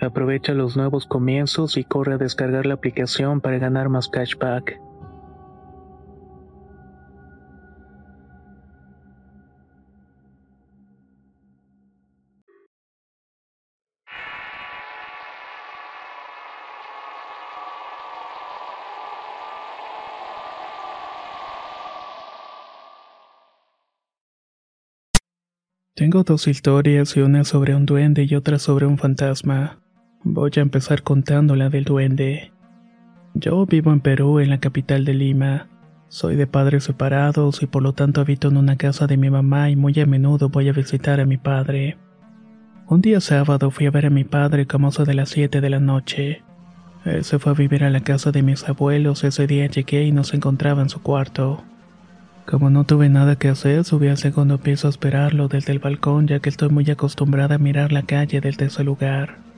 Aprovecha 0.00 0.54
los 0.54 0.78
nuevos 0.78 1.06
comienzos 1.06 1.76
y 1.76 1.84
corre 1.84 2.14
a 2.14 2.18
descargar 2.18 2.64
la 2.64 2.74
aplicación 2.74 3.42
para 3.42 3.58
ganar 3.58 3.90
más 3.90 4.08
cashback. 4.08 4.80
Tengo 25.94 26.22
dos 26.22 26.48
historias 26.48 27.14
y 27.18 27.20
una 27.20 27.44
sobre 27.44 27.74
un 27.74 27.84
duende 27.84 28.24
y 28.24 28.34
otra 28.34 28.58
sobre 28.58 28.86
un 28.86 28.96
fantasma. 28.96 29.82
Voy 30.22 30.50
a 30.54 30.60
empezar 30.60 31.02
contando 31.02 31.56
la 31.56 31.70
del 31.70 31.84
duende. 31.84 32.52
Yo 33.32 33.64
vivo 33.64 33.90
en 33.90 34.00
Perú, 34.00 34.38
en 34.38 34.50
la 34.50 34.60
capital 34.60 35.06
de 35.06 35.14
Lima. 35.14 35.68
Soy 36.08 36.36
de 36.36 36.46
padres 36.46 36.84
separados 36.84 37.62
y 37.62 37.66
por 37.66 37.82
lo 37.82 37.94
tanto 37.94 38.20
habito 38.20 38.48
en 38.48 38.58
una 38.58 38.76
casa 38.76 39.06
de 39.06 39.16
mi 39.16 39.30
mamá 39.30 39.70
y 39.70 39.76
muy 39.76 39.98
a 39.98 40.04
menudo 40.04 40.50
voy 40.50 40.68
a 40.68 40.74
visitar 40.74 41.20
a 41.20 41.24
mi 41.24 41.38
padre. 41.38 41.96
Un 42.86 43.00
día 43.00 43.20
sábado 43.20 43.70
fui 43.70 43.86
a 43.86 43.90
ver 43.90 44.06
a 44.06 44.10
mi 44.10 44.24
padre 44.24 44.66
como 44.66 44.90
eso 44.90 45.06
de 45.06 45.14
las 45.14 45.30
7 45.30 45.62
de 45.62 45.70
la 45.70 45.80
noche. 45.80 46.42
Él 47.06 47.24
se 47.24 47.38
fue 47.38 47.52
a 47.52 47.54
vivir 47.54 47.82
a 47.82 47.90
la 47.90 48.00
casa 48.00 48.30
de 48.30 48.42
mis 48.42 48.68
abuelos, 48.68 49.24
ese 49.24 49.46
día 49.46 49.66
llegué 49.66 50.04
y 50.04 50.12
no 50.12 50.24
se 50.24 50.36
encontraba 50.36 50.82
en 50.82 50.90
su 50.90 51.00
cuarto. 51.00 51.64
Como 52.44 52.68
no 52.68 52.84
tuve 52.84 53.08
nada 53.08 53.36
que 53.36 53.48
hacer, 53.48 53.84
subí 53.84 54.08
al 54.08 54.18
segundo 54.18 54.58
piso 54.58 54.86
a 54.86 54.90
esperarlo 54.90 55.48
desde 55.48 55.72
el 55.72 55.78
balcón 55.78 56.26
ya 56.26 56.40
que 56.40 56.50
estoy 56.50 56.68
muy 56.68 56.90
acostumbrada 56.90 57.54
a 57.54 57.58
mirar 57.58 57.90
la 57.90 58.02
calle 58.02 58.42
desde 58.42 58.66
ese 58.66 58.84
lugar. 58.84 59.49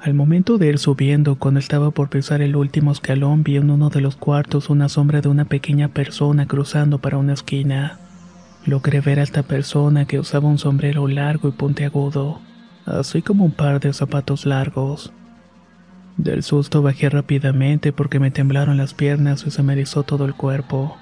Al 0.00 0.14
momento 0.14 0.58
de 0.58 0.68
ir 0.68 0.78
subiendo, 0.78 1.34
cuando 1.34 1.58
estaba 1.58 1.90
por 1.90 2.08
pisar 2.08 2.40
el 2.40 2.54
último 2.54 2.92
escalón, 2.92 3.42
vi 3.42 3.56
en 3.56 3.68
uno 3.68 3.90
de 3.90 4.00
los 4.00 4.14
cuartos 4.14 4.70
una 4.70 4.88
sombra 4.88 5.20
de 5.20 5.28
una 5.28 5.44
pequeña 5.44 5.88
persona 5.88 6.46
cruzando 6.46 7.00
para 7.00 7.18
una 7.18 7.32
esquina. 7.32 7.98
Logré 8.64 9.00
ver 9.00 9.18
a 9.18 9.24
esta 9.24 9.42
persona 9.42 10.04
que 10.04 10.20
usaba 10.20 10.48
un 10.48 10.58
sombrero 10.58 11.08
largo 11.08 11.48
y 11.48 11.52
puntiagudo, 11.52 12.40
así 12.86 13.22
como 13.22 13.44
un 13.44 13.50
par 13.50 13.80
de 13.80 13.92
zapatos 13.92 14.46
largos. 14.46 15.12
Del 16.16 16.44
susto 16.44 16.80
bajé 16.80 17.10
rápidamente 17.10 17.92
porque 17.92 18.20
me 18.20 18.30
temblaron 18.30 18.76
las 18.76 18.94
piernas 18.94 19.44
y 19.48 19.50
se 19.50 19.64
me 19.64 19.72
erizó 19.72 20.04
todo 20.04 20.26
el 20.26 20.34
cuerpo. 20.34 20.96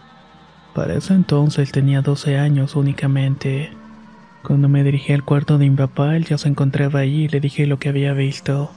Para 0.74 0.94
ese 0.94 1.12
entonces 1.12 1.70
tenía 1.70 2.00
12 2.00 2.38
años 2.38 2.74
únicamente. 2.76 3.70
Cuando 4.42 4.70
me 4.70 4.84
dirigí 4.84 5.12
al 5.12 5.24
cuarto 5.24 5.58
de 5.58 5.68
mi 5.68 5.76
papá, 5.76 6.16
él 6.16 6.24
ya 6.24 6.38
se 6.38 6.48
encontraba 6.48 7.00
ahí 7.00 7.24
y 7.24 7.28
le 7.28 7.40
dije 7.40 7.66
lo 7.66 7.78
que 7.78 7.90
había 7.90 8.14
visto. 8.14 8.70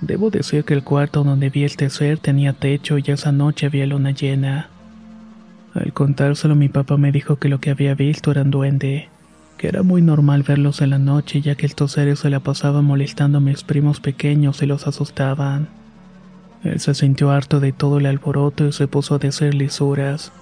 Debo 0.00 0.30
decir 0.30 0.64
que 0.64 0.74
el 0.74 0.84
cuarto 0.84 1.24
donde 1.24 1.50
vi 1.50 1.64
el 1.64 1.76
tercer 1.76 2.18
tenía 2.18 2.52
techo 2.52 2.98
y 2.98 3.04
esa 3.06 3.32
noche 3.32 3.66
había 3.66 3.86
luna 3.86 4.12
llena. 4.12 4.70
Al 5.74 5.92
contárselo 5.92 6.54
mi 6.54 6.68
papá 6.68 6.96
me 6.96 7.12
dijo 7.12 7.36
que 7.36 7.48
lo 7.48 7.60
que 7.60 7.70
había 7.70 7.94
visto 7.94 8.30
era 8.30 8.42
un 8.42 8.50
duende, 8.50 9.08
que 9.58 9.68
era 9.68 9.82
muy 9.82 10.00
normal 10.00 10.44
verlos 10.44 10.80
en 10.80 10.90
la 10.90 10.98
noche 10.98 11.40
ya 11.40 11.56
que 11.56 11.66
estos 11.66 11.92
seres 11.92 12.20
se 12.20 12.30
la 12.30 12.40
pasaban 12.40 12.84
molestando 12.84 13.38
a 13.38 13.40
mis 13.40 13.64
primos 13.64 14.00
pequeños 14.00 14.62
y 14.62 14.66
los 14.66 14.86
asustaban. 14.86 15.68
Él 16.62 16.80
se 16.80 16.94
sintió 16.94 17.30
harto 17.30 17.60
de 17.60 17.72
todo 17.72 17.98
el 17.98 18.06
alboroto 18.06 18.66
y 18.66 18.72
se 18.72 18.88
puso 18.88 19.16
a 19.16 19.18
decir 19.18 19.54
lisuras, 19.54 20.32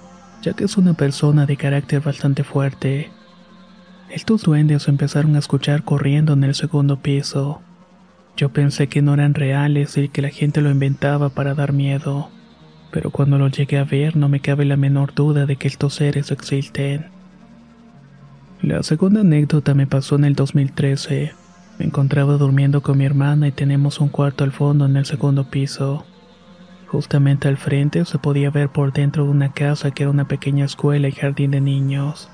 ya 0.43 0.53
que 0.53 0.65
es 0.65 0.77
una 0.77 0.95
persona 0.95 1.47
de 1.47 1.57
carácter 1.57 2.01
bastante 2.01 2.45
fuerte. 2.45 3.11
Estos 4.11 4.43
duendes 4.43 4.87
empezaron 4.89 5.35
a 5.37 5.41
escuchar 5.41 5.83
corriendo 5.83 6.35
en 6.35 6.45
el 6.45 6.55
segundo 6.55 6.99
piso. 6.99 7.61
Yo 8.37 8.51
pensé 8.51 8.89
que 8.89 9.01
no 9.01 9.15
eran 9.15 9.33
reales 9.33 9.97
y 9.97 10.09
que 10.09 10.21
la 10.21 10.29
gente 10.29 10.61
lo 10.61 10.71
inventaba 10.71 11.31
para 11.31 11.55
dar 11.55 11.73
miedo, 11.73 12.29
pero 12.91 13.11
cuando 13.11 13.39
lo 13.39 13.49
llegué 13.49 13.79
a 13.79 13.85
ver 13.85 14.15
no 14.15 14.29
me 14.29 14.41
cabe 14.41 14.67
la 14.67 14.77
menor 14.77 15.15
duda 15.15 15.47
de 15.47 15.57
que 15.57 15.69
estos 15.69 15.95
seres 15.95 16.31
existen. 16.31 17.07
La 18.61 18.83
segunda 18.83 19.21
anécdota 19.21 19.75
me 19.75 19.87
pasó 19.87 20.17
en 20.17 20.25
el 20.25 20.35
2013. 20.35 21.33
Me 21.79 21.85
encontraba 21.87 22.35
durmiendo 22.35 22.83
con 22.83 22.99
mi 22.99 23.05
hermana 23.05 23.49
y 23.49 23.53
tenemos 23.53 24.01
un 24.01 24.09
cuarto 24.09 24.45
al 24.45 24.53
fondo 24.53 24.87
en 24.87 24.97
el 24.97 25.07
segundo 25.07 25.49
piso. 25.49 26.05
Justamente 26.89 27.49
al 27.49 27.57
frente 27.57 28.05
se 28.05 28.19
podía 28.19 28.51
ver 28.51 28.69
por 28.69 28.93
dentro 28.93 29.25
de 29.25 29.31
una 29.31 29.53
casa 29.53 29.91
que 29.91 30.03
era 30.03 30.11
una 30.11 30.29
pequeña 30.29 30.65
escuela 30.65 31.09
y 31.09 31.13
jardín 31.13 31.53
de 31.53 31.61
niños. 31.61 32.31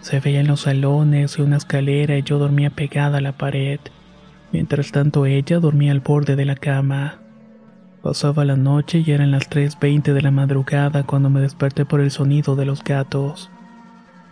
Se 0.00 0.20
veían 0.20 0.46
los 0.46 0.62
salones 0.62 1.38
y 1.38 1.42
una 1.42 1.56
escalera 1.56 2.16
y 2.16 2.22
yo 2.22 2.38
dormía 2.38 2.70
pegada 2.70 3.18
a 3.18 3.20
la 3.20 3.32
pared. 3.32 3.80
Mientras 4.52 4.92
tanto 4.92 5.26
ella 5.26 5.60
dormía 5.60 5.92
al 5.92 6.00
borde 6.00 6.36
de 6.36 6.44
la 6.44 6.56
cama. 6.56 7.18
Pasaba 8.02 8.44
la 8.44 8.56
noche 8.56 9.02
y 9.04 9.10
eran 9.10 9.30
las 9.30 9.50
3.20 9.50 10.14
de 10.14 10.22
la 10.22 10.30
madrugada 10.30 11.02
cuando 11.02 11.28
me 11.28 11.40
desperté 11.40 11.84
por 11.84 12.00
el 12.00 12.10
sonido 12.10 12.56
de 12.56 12.64
los 12.64 12.82
gatos. 12.82 13.50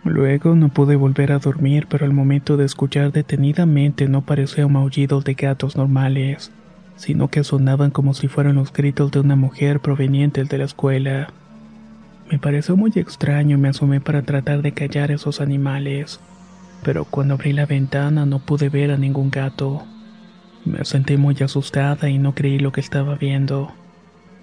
Luego 0.03 0.55
no 0.55 0.69
pude 0.69 0.95
volver 0.95 1.31
a 1.31 1.39
dormir, 1.39 1.87
pero 1.89 2.05
al 2.05 2.13
momento 2.13 2.55
de 2.55 2.65
escuchar 2.65 3.11
detenidamente 3.11 4.07
no 4.07 4.21
parecía 4.21 4.65
un 4.65 4.73
maullido 4.73 5.21
de 5.21 5.33
gatos 5.33 5.75
normales, 5.75 6.51
sino 6.95 7.27
que 7.27 7.43
sonaban 7.43 7.91
como 7.91 8.13
si 8.13 8.27
fueran 8.27 8.55
los 8.55 8.71
gritos 8.71 9.11
de 9.11 9.19
una 9.19 9.35
mujer 9.35 9.81
provenientes 9.81 10.47
de 10.47 10.57
la 10.57 10.65
escuela. 10.65 11.27
Me 12.31 12.39
pareció 12.39 12.77
muy 12.77 12.91
extraño 12.95 13.57
y 13.57 13.59
me 13.59 13.69
asomé 13.69 13.99
para 13.99 14.21
tratar 14.21 14.61
de 14.61 14.71
callar 14.71 15.11
esos 15.11 15.41
animales, 15.41 16.21
pero 16.83 17.05
cuando 17.05 17.33
abrí 17.33 17.51
la 17.51 17.65
ventana 17.65 18.25
no 18.25 18.39
pude 18.39 18.69
ver 18.69 18.91
a 18.91 18.97
ningún 18.97 19.29
gato. 19.29 19.85
Me 20.67 20.83
sentí 20.83 21.15
muy 21.15 21.35
asustada 21.39 22.09
y 22.09 22.17
no 22.17 22.35
creí 22.35 22.59
lo 22.59 22.73
que 22.73 22.81
estaba 22.81 23.15
viendo. 23.15 23.71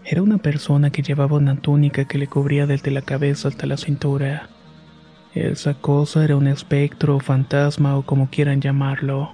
Era 0.07 0.23
una 0.23 0.39
persona 0.39 0.89
que 0.89 1.03
llevaba 1.03 1.37
una 1.37 1.57
túnica 1.57 2.07
que 2.07 2.17
le 2.17 2.29
cubría 2.29 2.67
desde 2.67 2.91
la 2.91 3.03
cabeza 3.03 3.49
hasta 3.49 3.67
la 3.67 3.77
cintura. 3.77 4.49
Esa 5.35 5.75
cosa 5.75 6.25
era 6.25 6.37
un 6.37 6.47
espectro 6.47 7.21
fantasma 7.21 7.99
o 7.99 8.07
como 8.07 8.31
quieran 8.31 8.63
llamarlo. 8.63 9.33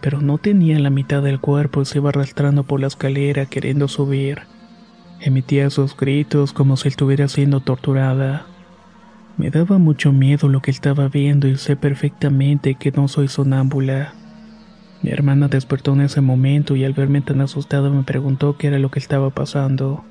Pero 0.00 0.20
no 0.20 0.38
tenía 0.38 0.78
la 0.78 0.90
mitad 0.90 1.20
del 1.20 1.40
cuerpo 1.40 1.82
y 1.82 1.84
se 1.84 1.98
iba 1.98 2.10
arrastrando 2.10 2.62
por 2.62 2.78
la 2.78 2.86
escalera 2.86 3.46
queriendo 3.46 3.88
subir. 3.88 4.42
Emitía 5.20 5.66
esos 5.66 5.96
gritos 5.96 6.52
como 6.52 6.76
si 6.76 6.86
estuviera 6.86 7.26
siendo 7.26 7.58
torturada. 7.58 8.46
Me 9.36 9.50
daba 9.50 9.78
mucho 9.78 10.12
miedo 10.12 10.48
lo 10.48 10.62
que 10.62 10.70
estaba 10.70 11.08
viendo 11.08 11.48
y 11.48 11.56
sé 11.56 11.74
perfectamente 11.74 12.76
que 12.76 12.92
no 12.92 13.08
soy 13.08 13.26
sonámbula. 13.26 14.14
Mi 15.02 15.10
hermana 15.10 15.48
despertó 15.48 15.92
en 15.92 16.00
ese 16.00 16.20
momento 16.20 16.74
y 16.74 16.84
al 16.84 16.92
verme 16.92 17.20
tan 17.20 17.40
asustada 17.40 17.88
me 17.90 18.02
preguntó 18.02 18.56
qué 18.56 18.66
era 18.66 18.78
lo 18.78 18.90
que 18.90 18.98
estaba 18.98 19.30
pasando. 19.30 20.04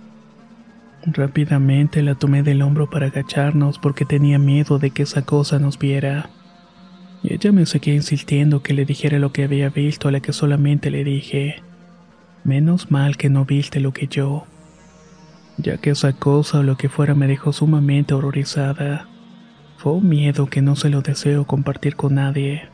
Rápidamente 1.06 2.02
la 2.02 2.16
tomé 2.16 2.44
del 2.44 2.62
hombro 2.62 2.90
para 2.90 3.08
agacharnos 3.08 3.80
porque 3.80 4.06
tenía 4.06 4.40
miedo 4.40 4.80
de 4.80 4.92
que 4.92 5.04
esa 5.04 5.24
cosa 5.24 5.60
nos 5.60 5.78
viera. 5.78 6.30
Y 7.24 7.34
ella 7.34 7.52
me 7.52 7.66
seguía 7.66 7.96
insistiendo 7.96 8.62
que 8.62 8.74
le 8.74 8.86
dijera 8.86 9.20
lo 9.20 9.32
que 9.32 9.44
había 9.44 9.70
visto 9.70 10.08
a 10.08 10.12
la 10.12 10.20
que 10.22 10.34
solamente 10.34 10.90
le 10.92 11.04
dije, 11.04 11.62
menos 12.44 12.92
mal 12.92 13.18
que 13.18 13.30
no 13.30 13.46
viste 13.46 13.80
lo 13.80 13.92
que 13.92 14.08
yo, 14.08 14.46
ya 15.58 15.78
que 15.78 15.90
esa 15.90 16.14
cosa 16.14 16.60
o 16.60 16.64
lo 16.64 16.78
que 16.78 16.90
fuera 16.90 17.16
me 17.16 17.28
dejó 17.28 17.52
sumamente 17.52 18.14
horrorizada. 18.14 19.08
Fue 19.78 19.94
un 19.94 20.08
miedo 20.08 20.48
que 20.48 20.62
no 20.62 20.76
se 20.76 20.90
lo 20.90 21.02
deseo 21.02 21.46
compartir 21.46 21.96
con 21.96 22.16
nadie. 22.16 22.70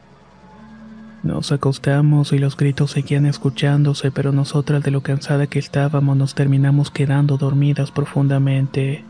Nos 1.23 1.53
acostamos 1.53 2.33
y 2.33 2.37
los 2.37 2.57
gritos 2.57 2.91
seguían 2.91 3.25
escuchándose, 3.25 4.11
pero 4.11 4.33
nosotras 4.33 4.83
de 4.83 4.91
lo 4.91 5.03
cansada 5.03 5.47
que 5.47 5.57
estábamos 5.57 6.17
nos 6.17 6.35
terminamos 6.35 6.91
quedando 6.91 7.37
dormidas 7.37 7.91
profundamente. 7.91 9.05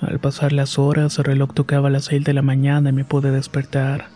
Al 0.00 0.18
pasar 0.18 0.54
las 0.54 0.78
horas, 0.78 1.18
el 1.18 1.24
reloj 1.26 1.52
tocaba 1.52 1.90
las 1.90 2.06
seis 2.06 2.24
de 2.24 2.32
la 2.32 2.40
mañana 2.40 2.88
y 2.88 2.94
me 2.94 3.04
pude 3.04 3.30
despertar. 3.30 4.06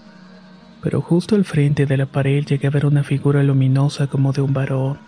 Pero 0.83 1.03
justo 1.03 1.35
al 1.35 1.45
frente 1.45 1.85
de 1.85 1.99
la 1.99 2.07
pared 2.07 2.43
llegué 2.47 2.69
a 2.69 2.71
ver 2.71 2.87
una 2.87 3.05
figura 3.05 3.43
luminosa 3.43 4.07
como 4.07 4.33
de 4.33 4.41
un 4.41 4.55
varón. 4.55 4.99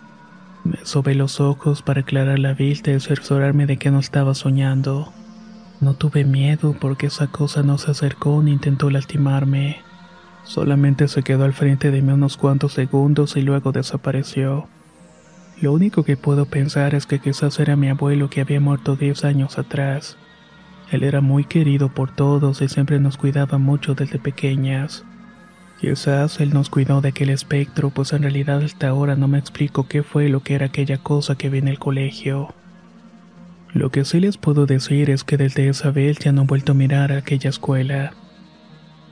Me 0.63 0.77
sobé 0.83 1.15
los 1.15 1.39
ojos 1.39 1.81
para 1.81 2.01
aclarar 2.01 2.37
la 2.37 2.53
vista 2.53 2.91
y 2.91 2.99
cerciorarme 2.99 3.65
de 3.65 3.77
que 3.77 3.89
no 3.89 3.97
estaba 3.97 4.35
soñando. 4.35 5.11
No 5.79 5.95
tuve 5.95 6.25
miedo 6.25 6.75
porque 6.79 7.07
esa 7.07 7.25
cosa 7.25 7.63
no 7.63 7.79
se 7.79 7.89
acercó 7.89 8.43
ni 8.43 8.51
intentó 8.51 8.91
lastimarme. 8.91 9.81
Solamente 10.43 11.07
se 11.07 11.23
quedó 11.23 11.43
al 11.45 11.53
frente 11.53 11.91
de 11.91 12.01
mí 12.01 12.11
unos 12.11 12.37
cuantos 12.37 12.73
segundos 12.73 13.37
y 13.37 13.41
luego 13.41 13.71
desapareció. 13.71 14.67
Lo 15.61 15.73
único 15.73 16.03
que 16.03 16.17
puedo 16.17 16.45
pensar 16.45 16.95
es 16.95 17.05
que 17.05 17.19
quizás 17.19 17.59
era 17.59 17.75
mi 17.75 17.89
abuelo 17.89 18.29
que 18.29 18.41
había 18.41 18.59
muerto 18.59 18.95
10 18.95 19.25
años 19.25 19.59
atrás. 19.59 20.17
Él 20.91 21.03
era 21.03 21.21
muy 21.21 21.45
querido 21.45 21.89
por 21.89 22.13
todos 22.13 22.61
y 22.61 22.67
siempre 22.67 22.99
nos 22.99 23.17
cuidaba 23.17 23.57
mucho 23.59 23.93
desde 23.93 24.19
pequeñas. 24.19 25.05
Quizás 25.79 26.39
él 26.39 26.53
nos 26.53 26.69
cuidó 26.69 27.01
de 27.01 27.09
aquel 27.09 27.29
espectro, 27.29 27.91
pues 27.91 28.11
en 28.13 28.23
realidad 28.23 28.61
hasta 28.61 28.89
ahora 28.89 29.15
no 29.15 29.27
me 29.27 29.37
explico 29.37 29.87
qué 29.87 30.03
fue 30.03 30.29
lo 30.29 30.41
que 30.41 30.55
era 30.55 30.67
aquella 30.67 30.97
cosa 30.97 31.35
que 31.35 31.49
vi 31.49 31.59
en 31.59 31.67
el 31.67 31.79
colegio. 31.79 32.53
Lo 33.73 33.89
que 33.89 34.03
sí 34.03 34.19
les 34.19 34.37
puedo 34.37 34.65
decir 34.65 35.09
es 35.09 35.23
que 35.23 35.37
desde 35.37 35.69
esa 35.69 35.91
vez 35.91 36.19
ya 36.19 36.31
no 36.31 36.41
he 36.41 36.45
vuelto 36.45 36.73
a 36.73 36.75
mirar 36.75 37.11
a 37.11 37.17
aquella 37.17 37.49
escuela. 37.49 38.13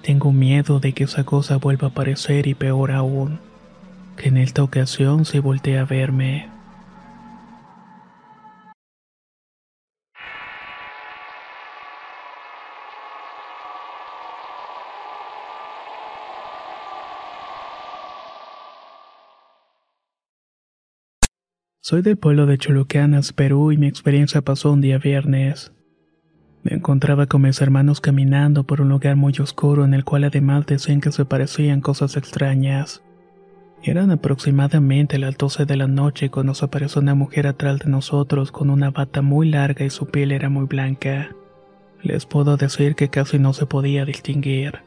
Tengo 0.02 0.32
miedo 0.32 0.80
de 0.80 0.94
que 0.94 1.04
esa 1.04 1.26
cosa 1.26 1.58
vuelva 1.58 1.88
a 1.88 1.92
aparecer 1.92 2.48
y 2.48 2.54
peor 2.54 2.92
aún, 2.92 3.40
que 4.16 4.30
en 4.30 4.38
esta 4.38 4.64
ocasión 4.64 5.26
se 5.26 5.40
voltee 5.40 5.78
a 5.78 5.86
verme. 5.86 6.50
Soy 21.82 22.04
del 22.04 22.18
pueblo 22.18 22.46
de 22.46 22.58
Chulucanas, 22.58 23.34
Perú, 23.34 23.72
y 23.72 23.78
mi 23.78 23.88
experiencia 23.88 24.42
pasó 24.42 24.72
un 24.72 24.80
día 24.80 25.00
viernes. 25.00 25.74
Me 26.64 26.76
encontraba 26.76 27.26
con 27.26 27.44
mis 27.44 27.62
hermanos 27.62 28.02
caminando 28.02 28.64
por 28.64 28.82
un 28.82 28.90
lugar 28.90 29.16
muy 29.16 29.34
oscuro 29.40 29.86
en 29.86 29.94
el 29.94 30.04
cual 30.04 30.26
además 30.26 30.66
decían 30.66 31.00
que 31.00 31.12
se 31.12 31.24
parecían 31.24 31.80
cosas 31.80 32.18
extrañas. 32.18 33.02
Eran 33.82 34.12
aproximadamente 34.12 35.20
las 35.20 35.38
12 35.38 35.66
de 35.66 35.78
la 35.78 35.88
noche 35.88 36.30
cuando 36.30 36.54
se 36.54 36.66
apareció 36.66 37.02
una 37.02 37.16
mujer 37.16 37.48
atrás 37.48 37.80
de 37.80 37.90
nosotros 37.90 38.52
con 38.52 38.70
una 38.70 38.92
bata 38.92 39.22
muy 39.22 39.50
larga 39.50 39.86
y 39.86 39.90
su 39.90 40.08
piel 40.08 40.34
era 40.34 40.50
muy 40.50 40.66
blanca. 40.66 41.30
Les 42.04 42.26
puedo 42.26 42.58
decir 42.58 42.96
que 42.96 43.10
casi 43.10 43.40
no 43.40 43.54
se 43.54 43.66
podía 43.66 44.04
distinguir. 44.04 44.80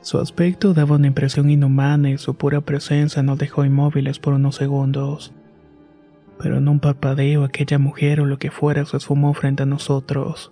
Su 0.00 0.18
aspecto 0.18 0.72
daba 0.72 0.96
una 0.96 1.06
impresión 1.06 1.50
inhumana 1.50 2.10
y 2.10 2.18
su 2.18 2.34
pura 2.34 2.62
presencia 2.62 3.22
nos 3.22 3.38
dejó 3.38 3.64
inmóviles 3.64 4.18
por 4.18 4.32
unos 4.32 4.56
segundos. 4.56 5.32
Pero 6.38 6.56
en 6.56 6.68
un 6.68 6.80
parpadeo 6.80 7.44
aquella 7.44 7.78
mujer 7.78 8.20
o 8.20 8.26
lo 8.26 8.38
que 8.38 8.50
fuera 8.50 8.86
se 8.86 8.96
esfumó 8.96 9.34
frente 9.34 9.64
a 9.64 9.66
nosotros. 9.66 10.50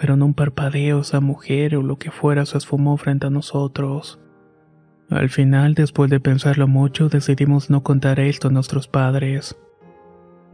Pero 0.00 0.14
en 0.14 0.22
un 0.22 0.32
parpadeo 0.32 1.02
esa 1.02 1.20
mujer 1.20 1.76
o 1.76 1.82
lo 1.82 1.98
que 1.98 2.10
fuera 2.10 2.46
se 2.46 2.56
esfumó 2.56 2.96
frente 2.96 3.26
a 3.26 3.30
nosotros. 3.30 4.18
Al 5.10 5.28
final, 5.28 5.74
después 5.74 6.08
de 6.08 6.20
pensarlo 6.20 6.66
mucho, 6.66 7.10
decidimos 7.10 7.68
no 7.68 7.82
contar 7.82 8.18
esto 8.18 8.48
a 8.48 8.50
nuestros 8.50 8.88
padres. 8.88 9.58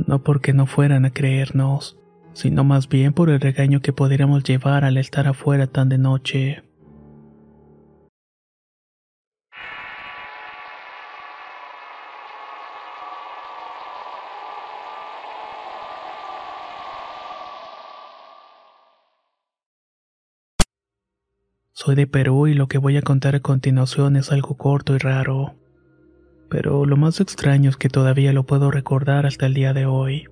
No 0.05 0.25
porque 0.25 0.53
no 0.53 0.67
fueran 0.67 1.05
a 1.05 1.11
creernos, 1.11 1.97
sino 2.33 2.65
más 2.65 2.89
bien 2.89 3.13
por 3.13 3.31
el 3.31 3.41
regaño 3.41 3.81
que 3.81 3.93
pudiéramos 3.93 4.43
llevar 4.43 4.85
al 4.85 4.97
estar 4.97 5.29
afuera 5.29 5.69
tan 5.69 5.91
de 5.91 5.99
noche. 5.99 6.65
Soy 21.87 21.95
de 21.95 22.09
Perú 22.09 22.49
y 22.49 22.55
lo 22.55 22.67
que 22.67 22.79
voy 22.79 22.97
a 22.97 23.03
contar 23.03 23.37
a 23.37 23.41
continuación 23.41 24.17
es 24.17 24.33
algo 24.33 24.57
corto 24.57 24.97
y 24.97 24.99
raro. 24.99 25.55
Pero 26.51 26.85
lo 26.85 26.97
más 26.97 27.21
extraño 27.21 27.71
es 27.71 27.77
que 27.77 27.89
todavía 27.89 28.33
lo 28.33 28.43
puedo 28.45 28.73
recordar 28.73 29.25
hasta 29.25 29.47
el 29.47 29.55
día 29.55 29.73
de 29.73 29.87
hoy. 29.87 30.25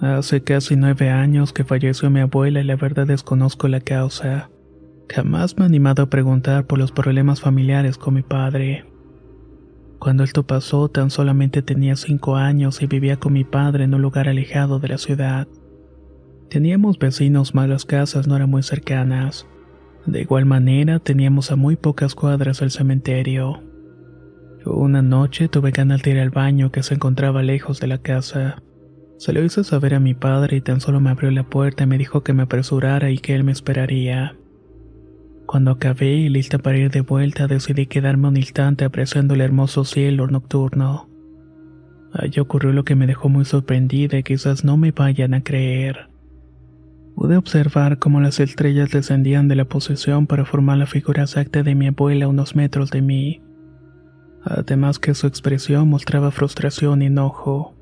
Hace 0.00 0.42
casi 0.42 0.74
nueve 0.74 1.10
años 1.10 1.52
que 1.52 1.62
falleció 1.62 2.10
mi 2.10 2.18
abuela 2.18 2.60
y 2.60 2.64
la 2.64 2.74
verdad 2.74 3.06
desconozco 3.06 3.68
la 3.68 3.78
causa. 3.78 4.50
Jamás 5.08 5.56
me 5.56 5.62
he 5.62 5.66
animado 5.66 6.02
a 6.02 6.10
preguntar 6.10 6.66
por 6.66 6.80
los 6.80 6.90
problemas 6.90 7.40
familiares 7.40 7.96
con 7.96 8.14
mi 8.14 8.22
padre. 8.22 8.86
Cuando 10.00 10.24
esto 10.24 10.42
pasó 10.42 10.88
tan 10.88 11.10
solamente 11.10 11.62
tenía 11.62 11.94
cinco 11.94 12.34
años 12.34 12.82
y 12.82 12.88
vivía 12.88 13.18
con 13.18 13.32
mi 13.32 13.44
padre 13.44 13.84
en 13.84 13.94
un 13.94 14.02
lugar 14.02 14.28
alejado 14.28 14.80
de 14.80 14.88
la 14.88 14.98
ciudad. 14.98 15.46
Teníamos 16.48 16.98
vecinos, 16.98 17.54
malas 17.54 17.84
casas 17.84 18.26
no 18.26 18.34
eran 18.34 18.50
muy 18.50 18.64
cercanas. 18.64 19.46
De 20.06 20.22
igual 20.22 20.46
manera, 20.46 20.98
teníamos 20.98 21.52
a 21.52 21.56
muy 21.56 21.76
pocas 21.76 22.14
cuadras 22.14 22.62
el 22.62 22.70
cementerio. 22.70 23.62
Una 24.64 25.02
noche 25.02 25.48
tuve 25.48 25.70
ganas 25.70 26.02
de 26.02 26.10
ir 26.10 26.18
al 26.18 26.30
baño 26.30 26.70
que 26.70 26.82
se 26.82 26.94
encontraba 26.94 27.42
lejos 27.42 27.80
de 27.80 27.86
la 27.86 27.98
casa. 27.98 28.62
Se 29.18 29.32
lo 29.32 29.42
hice 29.42 29.64
saber 29.64 29.94
a 29.94 30.00
mi 30.00 30.14
padre 30.14 30.58
y 30.58 30.60
tan 30.60 30.80
solo 30.80 31.00
me 31.00 31.10
abrió 31.10 31.30
la 31.30 31.44
puerta 31.44 31.84
y 31.84 31.86
me 31.86 31.98
dijo 31.98 32.22
que 32.22 32.32
me 32.32 32.42
apresurara 32.42 33.10
y 33.10 33.18
que 33.18 33.34
él 33.34 33.44
me 33.44 33.52
esperaría. 33.52 34.36
Cuando 35.46 35.72
acabé 35.72 36.12
y 36.12 36.28
lista 36.28 36.58
para 36.58 36.78
ir 36.78 36.90
de 36.90 37.00
vuelta, 37.00 37.46
decidí 37.46 37.86
quedarme 37.86 38.28
un 38.28 38.36
instante 38.36 38.84
apreciando 38.84 39.34
el 39.34 39.40
hermoso 39.40 39.84
cielo 39.84 40.26
nocturno. 40.26 41.08
Allí 42.12 42.40
ocurrió 42.40 42.72
lo 42.72 42.84
que 42.84 42.96
me 42.96 43.06
dejó 43.06 43.28
muy 43.28 43.44
sorprendida 43.44 44.18
y 44.18 44.22
quizás 44.22 44.64
no 44.64 44.76
me 44.76 44.92
vayan 44.92 45.34
a 45.34 45.42
creer. 45.42 46.09
Pude 47.20 47.36
observar 47.36 47.98
cómo 47.98 48.22
las 48.22 48.40
estrellas 48.40 48.92
descendían 48.92 49.46
de 49.46 49.54
la 49.54 49.66
posesión 49.66 50.26
para 50.26 50.46
formar 50.46 50.78
la 50.78 50.86
figura 50.86 51.24
exacta 51.24 51.62
de 51.62 51.74
mi 51.74 51.88
abuela 51.88 52.28
unos 52.28 52.56
metros 52.56 52.90
de 52.90 53.02
mí. 53.02 53.42
Además 54.42 54.98
que 54.98 55.12
su 55.12 55.26
expresión 55.26 55.86
mostraba 55.86 56.30
frustración 56.30 57.02
y 57.02 57.06
enojo. 57.06 57.74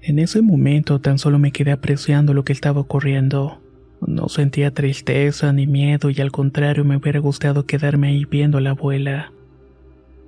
En 0.00 0.18
ese 0.18 0.40
momento 0.40 0.98
tan 0.98 1.18
solo 1.18 1.38
me 1.38 1.52
quedé 1.52 1.72
apreciando 1.72 2.32
lo 2.32 2.42
que 2.42 2.54
estaba 2.54 2.80
ocurriendo. 2.80 3.60
No 4.00 4.30
sentía 4.30 4.72
tristeza 4.72 5.52
ni 5.52 5.66
miedo 5.66 6.08
y 6.08 6.18
al 6.22 6.32
contrario 6.32 6.86
me 6.86 6.96
hubiera 6.96 7.20
gustado 7.20 7.66
quedarme 7.66 8.08
ahí 8.08 8.24
viendo 8.24 8.56
a 8.56 8.62
la 8.62 8.70
abuela. 8.70 9.30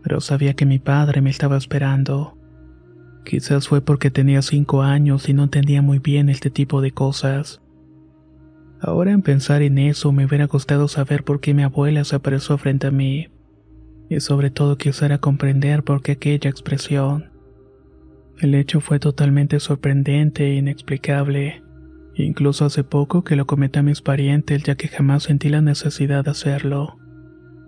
Pero 0.03 0.21
sabía 0.21 0.53
que 0.53 0.67
mi 0.67 0.79
padre 0.79 1.23
me 1.23 1.31
estaba 1.31 1.57
esperando. 1.57 2.37
Quizás 3.25 3.67
fue 3.67 3.81
porque 3.81 4.11
tenía 4.11 4.43
cinco 4.43 4.83
años 4.83 5.27
y 5.31 5.33
no 5.33 5.45
entendía 5.45 5.81
muy 5.81 6.01
bien 6.01 6.29
este 6.29 6.51
tipo 6.51 6.83
de 6.83 6.91
cosas. 6.91 7.63
Ahora 8.81 9.13
en 9.13 9.23
pensar 9.23 9.63
en 9.63 9.79
eso 9.79 10.11
me 10.11 10.25
hubiera 10.25 10.47
gustado 10.47 10.89
saber 10.89 11.23
por 11.23 11.41
qué 11.41 11.53
mi 11.53 11.63
abuela 11.63 12.03
se 12.05 12.17
apareció 12.17 12.57
frente 12.57 12.87
a 12.87 12.91
mí. 12.91 13.29
Y 14.09 14.21
sobre 14.21 14.51
todo 14.51 14.79
quisiera 14.79 15.19
comprender 15.19 15.85
por 15.85 16.03
qué 16.03 16.13
aquella 16.13 16.49
expresión. 16.49 17.31
El 18.41 18.55
hecho 18.55 18.81
fue 18.81 18.99
totalmente 18.99 19.61
sorprendente 19.61 20.47
e 20.47 20.55
inexplicable. 20.55 21.63
Incluso 22.15 22.65
hace 22.65 22.83
poco 22.83 23.23
que 23.23 23.37
lo 23.37 23.47
comenté 23.47 23.81
a 23.81 23.83
mis 23.83 24.01
parientes 24.01 24.63
ya 24.63 24.75
que 24.77 24.89
jamás 24.89 25.25
sentí 25.25 25.51
la 25.51 25.61
necesidad 25.61 26.25
de 26.25 26.31
hacerlo. 26.31 26.97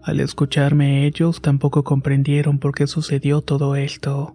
Al 0.02 0.18
escucharme 0.18 1.06
ellos 1.06 1.42
tampoco 1.42 1.84
comprendieron 1.84 2.58
por 2.58 2.74
qué 2.74 2.86
sucedió 2.86 3.42
todo 3.42 3.76
esto. 3.76 4.34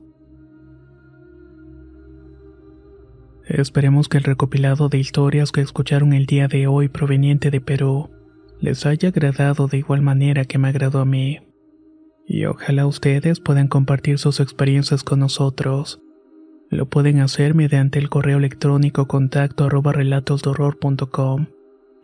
Esperemos 3.48 4.10
que 4.10 4.18
el 4.18 4.26
recopilado 4.26 4.90
de 4.90 4.98
historias 4.98 5.54
que 5.54 5.62
escucharon 5.62 6.12
el 6.12 6.26
día 6.26 6.50
de 6.50 6.68
hoy 6.68 6.90
proveniente 6.90 7.50
de 7.50 7.62
Perú 7.62 8.10
les 8.60 8.86
haya 8.86 9.10
agradado 9.10 9.68
de 9.68 9.78
igual 9.78 10.02
manera 10.02 10.44
que 10.44 10.58
me 10.58 10.68
agradó 10.68 11.00
a 11.00 11.06
mí. 11.06 11.40
Y 12.26 12.44
ojalá 12.44 12.86
ustedes 12.86 13.40
puedan 13.40 13.70
compartir 13.70 14.20
sus 14.20 14.42
experiencias 14.42 15.04
con 15.04 15.20
nosotros. 15.20 16.02
Lo 16.70 16.90
pueden 16.90 17.22
hacer 17.22 17.56
mediante 17.56 18.00
el 18.00 18.10
correo 18.10 18.38
electrónico 18.38 19.08
contacto 19.08 19.64
arroba 19.64 19.94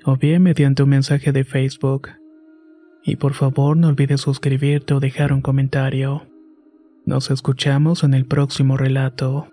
o 0.05 0.17
bien 0.17 0.43
mediante 0.43 0.83
un 0.83 0.89
mensaje 0.89 1.33
de 1.33 1.43
Facebook. 1.43 2.09
Y 3.03 3.17
por 3.17 3.33
favor 3.33 3.75
no 3.75 3.89
olvides 3.89 4.21
suscribirte 4.21 4.93
o 4.93 5.01
dejar 5.01 5.33
un 5.33 5.41
comentario. 5.41 6.25
Nos 7.05 7.31
escuchamos 7.31 8.05
en 8.05 8.13
el 8.13 8.25
próximo 8.25 8.77
relato. 8.77 9.52